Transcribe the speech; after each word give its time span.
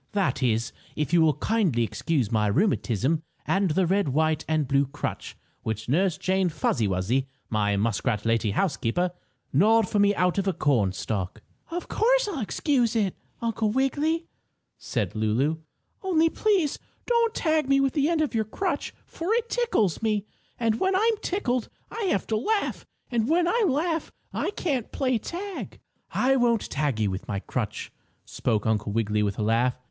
"That 0.13 0.41
is, 0.41 0.73
if 0.95 1.13
you 1.13 1.21
will 1.21 1.35
kindly 1.35 1.83
excuse 1.83 2.31
my 2.31 2.47
rheumatism, 2.47 3.21
and 3.45 3.69
the 3.69 3.85
red, 3.85 4.09
white 4.09 4.43
and 4.47 4.67
blue 4.67 4.87
crutch 4.87 5.37
which 5.61 5.87
Nurse 5.87 6.17
Jane 6.17 6.49
Fuzzy 6.49 6.87
Wuzzy, 6.87 7.27
my 7.51 7.77
muskrat 7.77 8.25
lady 8.25 8.49
housekeeper, 8.49 9.11
gnawed 9.53 9.87
for 9.87 9.99
me 9.99 10.15
out 10.15 10.39
of 10.39 10.47
a 10.47 10.53
cornstalk." 10.53 11.43
"Of 11.69 11.87
course, 11.87 12.27
I'll 12.27 12.39
excuse 12.39 12.95
it, 12.95 13.15
Uncle 13.43 13.69
Wiggily," 13.69 14.25
said 14.79 15.13
Lulu. 15.13 15.57
"Only 16.01 16.31
please 16.31 16.79
don't 17.05 17.35
tag 17.35 17.69
me 17.69 17.79
with 17.79 17.93
the 17.93 18.09
end 18.09 18.21
of 18.21 18.33
your 18.33 18.45
crutch, 18.45 18.95
for 19.05 19.31
it 19.35 19.49
tickles 19.51 20.01
me, 20.01 20.25
and 20.59 20.79
when 20.79 20.95
I'm 20.95 21.17
tickled 21.21 21.69
I 21.91 22.05
have 22.05 22.25
to 22.25 22.37
laugh, 22.37 22.87
and 23.11 23.29
when 23.29 23.47
I 23.47 23.65
laugh 23.67 24.11
I 24.33 24.49
can't 24.49 24.91
play 24.91 25.19
tag." 25.19 25.79
"I 26.11 26.37
won't 26.37 26.71
tag 26.71 26.99
you 26.99 27.11
with 27.11 27.27
my 27.27 27.39
crutch," 27.39 27.91
spoke 28.25 28.65
Uncle 28.65 28.91
Wiggily 28.91 29.21
with 29.21 29.37
a 29.37 29.43
laugh. 29.43 29.79